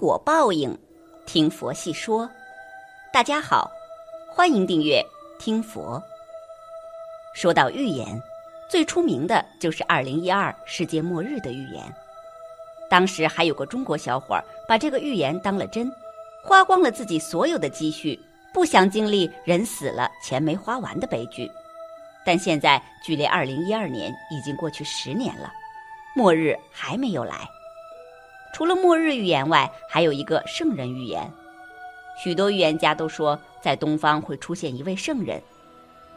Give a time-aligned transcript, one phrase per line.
[0.00, 0.74] 果报应，
[1.26, 2.26] 听佛细说。
[3.12, 3.70] 大家好，
[4.30, 5.04] 欢迎订阅
[5.38, 6.02] 听佛。
[7.34, 8.18] 说到预言，
[8.66, 11.84] 最出名的就是二零一二世界末日的预言。
[12.88, 15.92] 当时还有个中国小伙儿把这个预言当了真，
[16.42, 18.18] 花光了自己所有的积蓄，
[18.54, 21.46] 不想经历人死了钱没花完的悲剧。
[22.24, 25.52] 但现在距离二零一二年已经过去十年了，
[26.16, 27.46] 末日还没有来。
[28.52, 31.30] 除了末日预言外，还有一个圣人预言。
[32.22, 35.40] 许多预言家都说，在东方会出现一位圣人，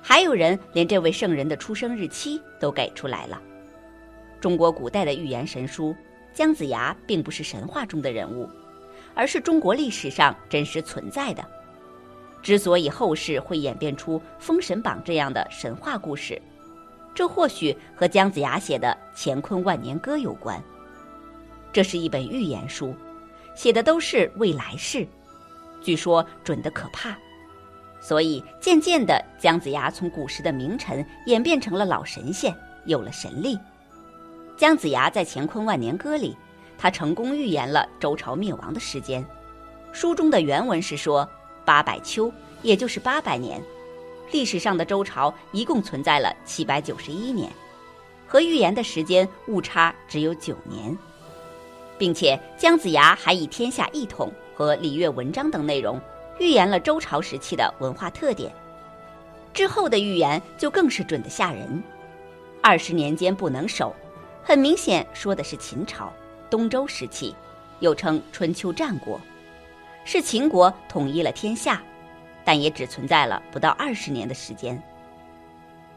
[0.00, 3.40] 还有人连这位圣人的出生日期都给出来了。
[4.40, 5.94] 中国古代的预言神书
[6.32, 8.48] 姜子牙并不是神话中的人物，
[9.14, 11.44] 而是中国历史上真实存在的。
[12.42, 16.40] 之所以后世会演变出《封神榜》这样的神话故事，
[17.14, 20.60] 这或许和姜子牙写的《乾坤万年歌》有关。
[21.72, 22.94] 这是一本预言书，
[23.54, 25.06] 写的都是未来事，
[25.80, 27.16] 据说准得可怕。
[28.00, 33.58] 所以渐渐的，姜子牙从古时的名臣演变成了老神仙，有了神力。
[34.56, 36.36] 姜子牙在《乾坤万年歌》里，
[36.76, 39.24] 他成功预言了周朝灭亡的时间。
[39.92, 41.28] 书中的原文是说
[41.64, 43.62] 八百秋，也就是八百年。
[44.32, 47.50] 历史上的周朝一共存在了七百九十一年，
[48.26, 50.96] 和预言的时间误差只有九年。
[52.02, 56.00] 并且姜子牙还以天下一统和礼乐文章等内容，
[56.40, 58.52] 预言了周朝时期的文化特点。
[59.54, 61.80] 之后的预言就更是准得吓人。
[62.60, 63.94] 二十年间不能守，
[64.42, 66.12] 很明显说的是秦朝
[66.50, 67.36] 东周时期，
[67.78, 69.20] 又称春秋战国，
[70.04, 71.80] 是秦国统一了天下，
[72.44, 74.82] 但也只存在了不到二十年的时间。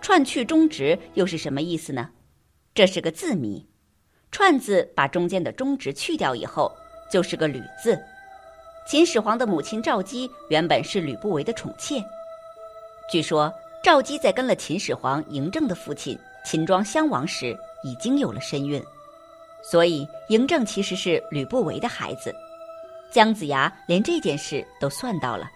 [0.00, 2.10] 串去中直又是什么意思呢？
[2.74, 3.68] 这是个字谜。
[4.32, 6.74] 串字把中间的中直去掉以后，
[7.10, 8.00] 就是个吕字。
[8.88, 12.02] 秦始皇的母亲赵姬原本是吕不韦的宠妾。
[13.10, 13.52] 据说
[13.84, 18.82] 赵姬在跟了秦始皇嬴政的父亲秦庄襄王时，已经有了身孕，
[19.62, 22.34] 所以嬴政其实是吕不韦的孩子。
[23.12, 25.46] 姜子牙连这件事都算到了，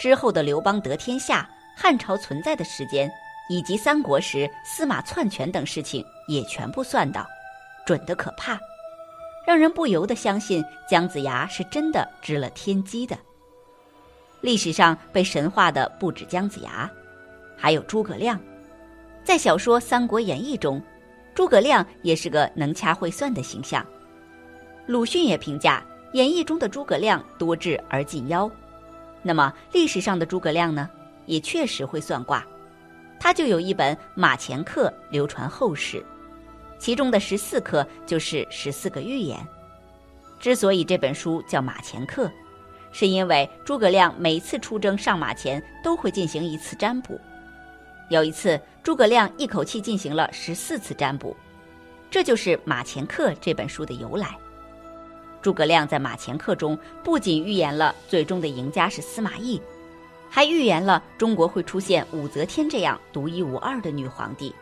[0.00, 1.46] 之后的刘邦得天下、
[1.76, 3.10] 汉朝存在的时间，
[3.50, 7.26] 以及三国时司马篡权等事情也全部算到。
[7.84, 8.58] 准的可怕，
[9.46, 13.16] 让人不由得相信姜子牙是真的知了天机的。
[14.40, 16.90] 历史上被神化的不止姜子牙，
[17.56, 18.38] 还有诸葛亮。
[19.24, 20.82] 在小说《三国演义》中，
[21.34, 23.86] 诸葛亮也是个能掐会算的形象。
[24.86, 28.50] 鲁迅也评价演义中的诸葛亮多智而近妖。
[29.22, 30.90] 那么历史上的诸葛亮呢？
[31.26, 32.44] 也确实会算卦，
[33.20, 36.04] 他就有一本《马前课》流传后世。
[36.82, 39.38] 其中的十四课就是十四个预言。
[40.40, 42.26] 之所以这本书叫《马前课》，
[42.90, 47.20] 是因为诸葛亮每次出征上马前都会进行一次占卜。
[48.10, 51.36] 有一次，诸葛亮一口气进行了十四次占卜，
[52.10, 54.36] 这就是《马前课》这本书的由来。
[55.40, 59.62] 诸葛亮在《马前课》中不仅预言了最终的赢家是司马懿，
[60.28, 64.52] 还预言了中国会出现武则天这样独一无二的女皇帝。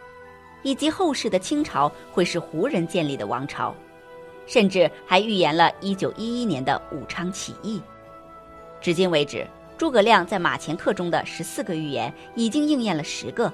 [0.63, 3.75] 以及后世的清朝会是胡人建立的王朝，
[4.47, 7.81] 甚至还预言了1911年的武昌起义。
[8.81, 13.53] 至今为止，诸葛亮在《马前课》中的十四个预言已经应验了十个。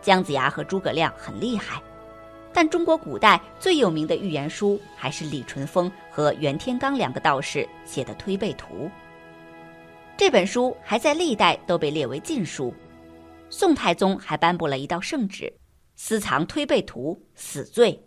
[0.00, 1.82] 姜子牙和诸葛亮很厉害，
[2.52, 8.86] 但中国古代最有名的预言书还是李淳风和袁天罡两个道士写的《推背图》。
[10.16, 12.74] 这本书还在历代都被列为禁书，
[13.50, 15.52] 宋太宗还颁布了一道圣旨。
[16.00, 18.00] 私藏推背图，死罪。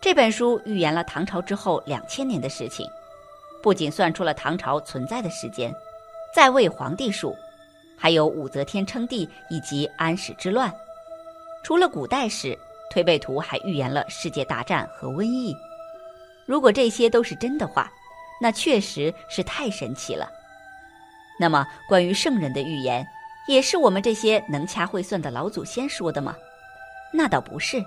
[0.00, 2.88] 这本书预言了唐朝之后两千年的事情，
[3.62, 5.70] 不仅算出了唐朝存在的时间、
[6.34, 7.36] 在位皇帝数，
[7.98, 10.72] 还有武则天称帝以及安史之乱。
[11.62, 12.58] 除了古代史，
[12.90, 15.54] 推背图还预言了世界大战和瘟疫。
[16.46, 17.92] 如果这些都是真的话，
[18.40, 20.26] 那确实是太神奇了。
[21.38, 23.06] 那么，关于圣人的预言，
[23.46, 26.34] 也是我们这些能掐会算的老祖先说的吗？
[27.16, 27.82] 那倒不是，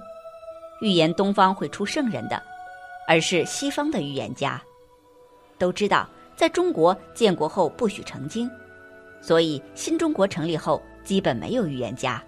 [0.82, 2.42] 预言东方会出圣人的，
[3.08, 4.60] 而是西方的预言家。
[5.60, 8.50] 都知道，在中国建国后不许成精，
[9.22, 12.24] 所以新中国成立后基本没有预言家，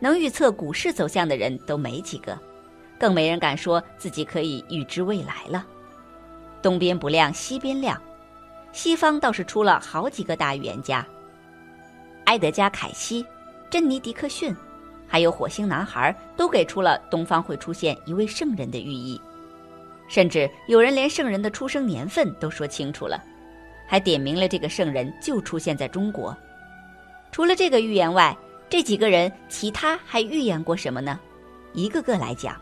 [0.00, 2.38] 能预测股市走向的人都没几个，
[3.00, 5.66] 更没人敢说自己可以预知未来了。
[6.60, 7.98] 东边不亮西边亮，
[8.72, 11.06] 西方倒是出了好几个大预言家：
[12.26, 13.24] 埃德加·凯西、
[13.70, 14.54] 珍妮·迪克逊。
[15.08, 19.20] 还有火星男孩都给出了东方会出现一位圣人的寓意。
[20.06, 23.22] 甚至有人连圣人的出生年份都说清楚了，
[23.86, 26.36] 还点明了这个圣人就出现在中国。
[27.32, 28.36] 除了这个预言外，
[28.70, 31.18] 这几个人其他还预言过什么呢？
[31.74, 32.56] 一个个来讲。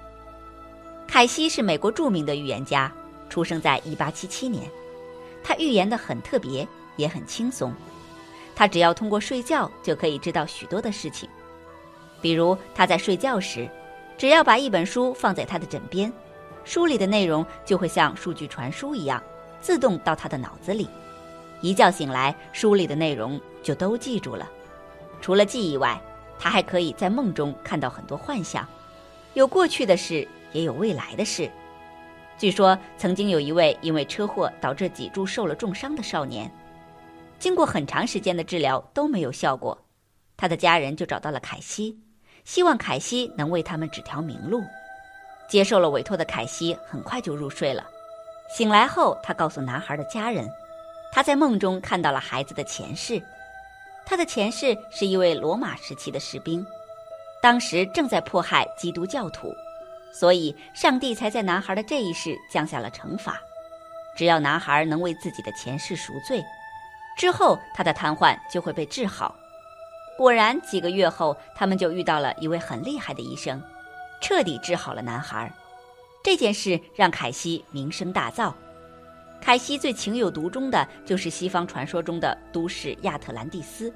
[1.07, 2.93] 凯西是美国著名的预言家，
[3.29, 4.69] 出生在1877年。
[5.45, 6.67] 他预言的很特别，
[6.97, 7.73] 也很轻松。
[8.57, 11.29] 他只要通过睡觉就可以知道许多的事情，
[12.21, 13.69] 比如他在睡觉时，
[14.17, 16.13] 只要把一本书放在他的枕边。
[16.65, 19.23] 书里的内容就会像数据传输一样，
[19.61, 20.89] 自动到他的脑子里。
[21.61, 24.49] 一觉醒来，书里的内容就都记住了。
[25.21, 26.01] 除了记忆外，
[26.39, 28.67] 他还可以在梦中看到很多幻象，
[29.35, 31.51] 有过去的事，也有未来的事。
[32.37, 36.51] 据说曾经有一位因为车祸导致脊柱受了重伤的少年，
[37.39, 39.87] 经过很长时间的治疗都没有效果，
[40.37, 41.99] 他的家人就找到了凯西，
[42.47, 44.65] 希望凯西能为他们指条明路。
[45.49, 47.85] 接受了委托的凯西很快就入睡了。
[48.49, 50.49] 醒来后，他告诉男孩的家人，
[51.13, 53.21] 他在梦中看到了孩子的前世。
[54.05, 56.65] 他的前世是一位罗马时期的士兵，
[57.43, 59.53] 当时正在迫害基督教徒，
[60.13, 63.41] 所以上帝才在男孩的这一世降下了惩罚。
[64.17, 66.41] 只要男孩能为自己的前世赎罪，
[67.19, 69.35] 之后他的瘫痪就会被治好。
[70.17, 73.63] 果然，几个月后，他们就遇到了一位很厉害的医生。
[74.21, 75.53] 彻底治好了男孩，
[76.25, 78.53] 这件事让凯西名声大噪。
[79.43, 83.93] 凯西最情有独钟的就是西方传说中的都市亚特兰蒂斯，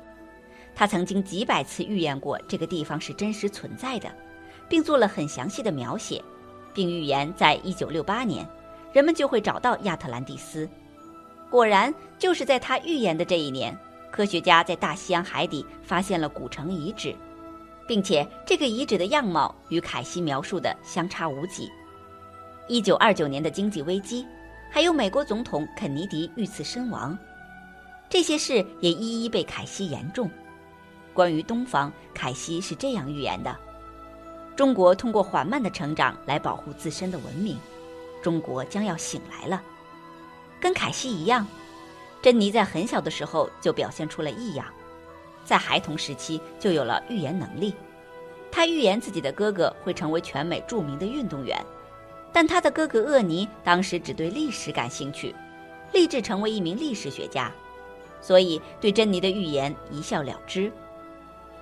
[0.75, 4.11] 他曾经几百次预言过这个地方是真实存在的，
[4.69, 6.23] 并做了很详细的描写，
[6.75, 8.47] 并预言在一九六八年，
[8.93, 10.69] 人们就会找到亚特兰蒂斯。
[11.51, 13.77] 果然，就是在他预言的这一年，
[14.11, 17.15] 科学家在大西洋海底发现了古城遗址。
[17.91, 21.69] 并且这个遗址的样貌与凯西描述的相差无几。
[22.69, 24.25] 一九二九年的经济危机，
[24.71, 27.19] 还有美国总统肯尼迪遇刺身亡，
[28.09, 30.31] 这些事也一一被凯西言中。
[31.13, 33.57] 关于东方，凯西是这样预言的：
[34.55, 37.59] 中国通过缓慢的成长来保护自身的文明，
[38.23, 39.61] 中国将要醒来了。
[40.61, 41.45] 跟凯西一样，
[42.23, 44.67] 珍妮在很小的时候就表现出了异样。
[45.45, 47.75] 在孩童时期就有了预言能力，
[48.53, 51.59] 他预言自己的哥哥会成为全美著名的运动员，
[52.33, 55.35] 但他的哥哥厄尼当时只对历史感兴趣，
[55.93, 57.51] 立志成为一名历史学家，
[58.21, 60.71] 所以对珍妮的预言一笑了之。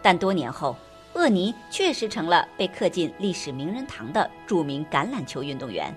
[0.03, 0.77] 但多年后，
[1.15, 5.95] 厄尼确实成了被刻进历史名人堂的著名橄榄球运动员。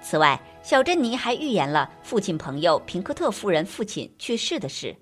[0.00, 4.94] 此外，小珍妮还预言了父亲朋友平克特夫人父亲去世的事。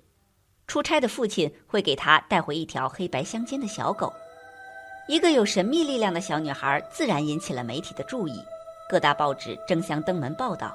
[0.65, 4.11] 出差的父亲会给他带回一条黑白相间的小狗，
[5.07, 8.41] 一个有神秘力量的小女孩，自然引起了媒体的注意，
[8.89, 10.73] 各大报纸争相登门报道。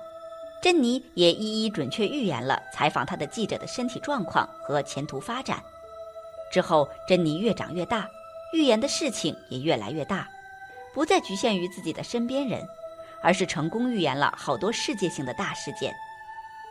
[0.63, 5.63] 珍妮也一一准确预言了采访她的记者的身体状况和前途发展。
[6.53, 8.09] 之后，珍妮越长越大，
[8.53, 10.29] 预言的事情也越来越大，
[10.95, 12.67] 不再局限于自己的身边人，
[13.23, 15.95] 而是成功预言了好多世界性的大事件。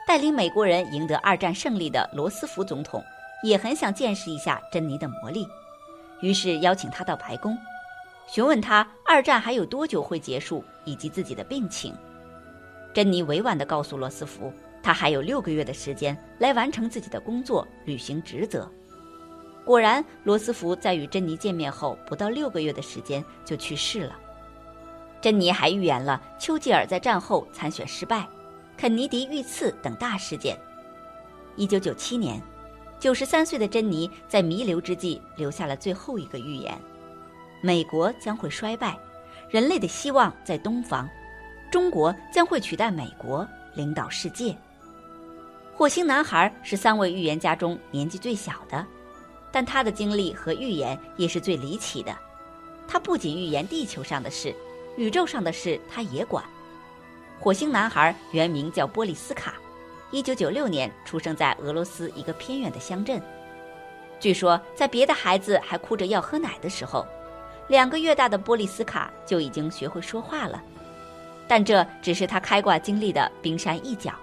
[0.08, 3.04] 带领美国人赢得二战胜利的罗斯福总统。
[3.44, 5.46] 也很想见识一下珍妮的魔力，
[6.22, 7.56] 于是邀请他到白宫，
[8.28, 11.94] 询问他二战还有多久会结束，以及自己的病情。
[12.92, 18.68] 珍妮委婉地告诉罗斯福，他还有六个月的时间来完成自己的工作，履行职责。
[19.64, 24.18] 果然，罗斯福在与珍妮见面后不到六个月的时间就去世了。
[25.26, 28.30] 珍妮还预言了丘吉尔在战后参选失败，
[28.78, 30.56] 肯尼迪遇刺等大事件。
[31.56, 32.40] 一九九七年。
[33.00, 36.80] 九十三岁的珍妮在弥留之际留下了最后一个预言：
[37.60, 38.96] 美国将会衰败，
[39.50, 41.10] 人类的希望在东方，
[41.72, 44.56] 中国将会取代美国领导世界。
[45.74, 48.86] 火星男孩是三位预言家中年纪最小的，
[49.52, 52.16] 但他的经历和预言也是最离奇的。
[52.88, 54.56] 他不仅预言地球上的事，
[54.98, 56.44] 宇宙上的事他也管。
[57.40, 59.56] 火星男孩原名叫波利斯卡。
[60.12, 63.22] 一九九六年出生在俄罗斯一个偏远的乡镇。
[64.20, 67.06] 据说，在别的孩子还哭着要喝奶的时候，
[67.68, 70.62] 两个月大的波利斯卡就已经学会说话了。
[71.48, 74.14] 但这只是他开挂经历的冰山一角。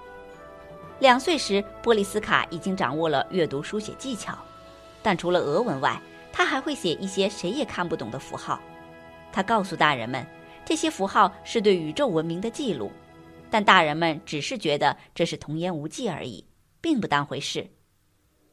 [0.99, 4.38] 两岁时，波利斯卡已经掌握了阅读书写技巧，
[5.02, 6.00] 但除了俄文外，
[6.33, 8.59] 他还会写一些谁也看不懂的符号。
[9.31, 10.26] 他告诉大人们，
[10.64, 12.90] 这些符号是对宇宙文明的记录。
[13.50, 16.42] 但大人们只是觉得这是童言无忌而已，
[16.81, 17.69] 并不当回事。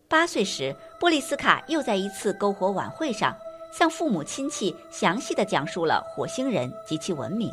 [0.10, 3.34] 八岁时，波利斯卡又在一次篝火晚会上，
[3.72, 7.50] 向父母亲戚详细的讲述了火星人及其文明，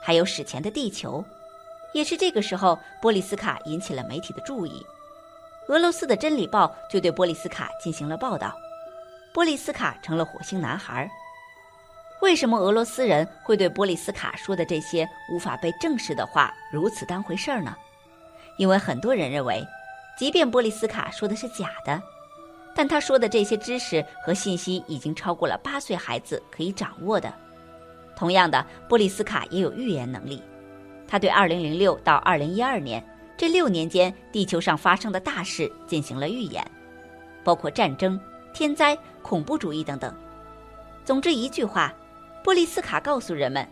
[0.00, 1.22] 还有史前的地球。
[1.92, 4.86] 也是这个时候，波利斯卡引起了媒体的注意。
[5.68, 8.54] 俄罗斯的《真理报》就对波利斯卡进行了报道，
[9.34, 11.10] 波利斯卡成了火星男孩。
[12.20, 17.76] 为什么俄罗斯人会对波利斯卡说的这些无法被证实的话如此当回事儿呢？
[18.58, 19.64] 因为很多人认为，
[20.18, 22.02] 即便波利斯卡说的是假的，
[22.74, 27.32] 但他说的这些知识和信息已经超过了八岁孩子可以掌握的。
[28.16, 30.42] 同样的，波利斯卡也有预言能力，
[31.06, 33.06] 他对2006到2012年
[33.36, 36.68] 这六年间地球上发生的大事进行了预言，
[37.44, 38.20] 包括战争、
[38.52, 40.12] 天灾、恐怖主义等等。
[41.04, 41.94] 总之一句话。
[42.48, 43.68] 波利斯卡告诉人们，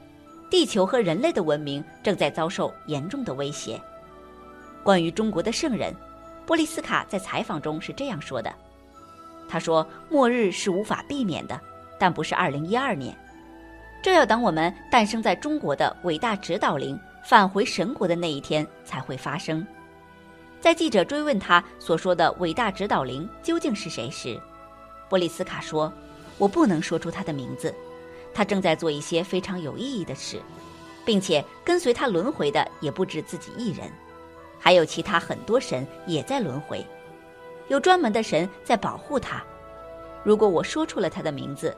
[0.51, 3.81] 地球和人类的文明正在遭受严重的威胁。
[4.83, 5.95] 关于中国的圣人，
[6.45, 8.53] 波利斯卡在采访中是这样说的
[9.49, 11.59] ：“他说，末日是无法避免的，
[11.99, 13.17] 但不是2012年，
[14.03, 19.67] 这要等我们诞生在中国的伟大指导灵返回神国的那一天才会发生。”
[20.61, 24.39] 在记者追问他所说的伟大指导灵究竟是谁时，
[25.09, 25.91] 波利斯卡说
[26.37, 27.75] ：“我不能说出他的名字。”
[28.37, 30.39] 他正在做一些非常有意义的事，
[31.07, 33.91] 并且跟随他轮回的也不止自己一人，
[34.59, 36.87] 还有其他很多神也在轮回，
[37.69, 39.43] 有专门的神在保护他。
[40.23, 41.75] 如果我说出了他的名字，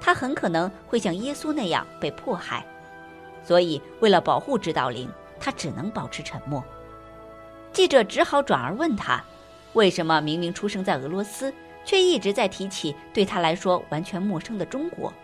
[0.00, 2.66] 他很可能会像耶稣那样被迫害。
[3.44, 6.64] 所以，为了保护指导灵，他只能保持沉默。
[7.72, 9.22] 记者只好转而问他，
[9.74, 11.54] 为什么明明出生在俄罗斯，
[11.84, 15.14] 却一直在提起对他来说完全陌生的中国？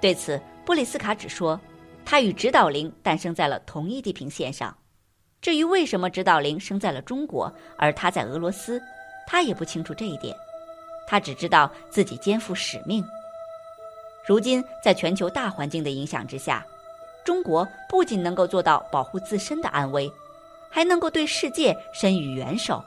[0.00, 1.60] 对此，布里斯卡只说，
[2.04, 4.76] 他与指导灵诞生在了同一地平线上。
[5.40, 8.80] 至于为什么指导灵生在了中国，而他在俄罗斯，
[9.26, 10.34] 他也不清楚这一点。
[11.06, 13.04] 他只知道自己肩负使命。
[14.26, 16.64] 如今，在全球大环境的影响之下，
[17.24, 20.10] 中国不仅能够做到保护自身的安危，
[20.70, 22.82] 还能够对世界伸予援手。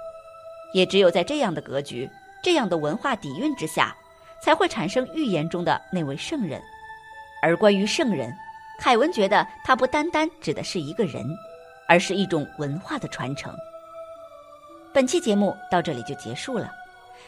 [0.74, 2.10] 也只有在这样的格局、
[2.42, 3.96] 这样的文化底蕴之下，
[4.42, 6.62] 才会产生预言中的那位圣人。
[7.44, 8.34] 而关于圣人，
[8.80, 11.28] 凯文觉得他不单单指的是一个人，
[11.90, 13.54] 而是一种文化的传承。
[14.94, 16.72] 本期节目到这里就结束了，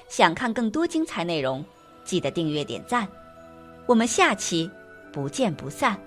[0.07, 1.65] 想看更多精彩内容，
[2.05, 3.05] 记得订阅点赞，
[3.85, 4.71] 我们下期
[5.11, 5.99] 不见不散。